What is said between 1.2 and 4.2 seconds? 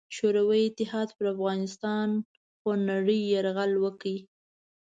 افغانستان خونړې یرغل وکړ.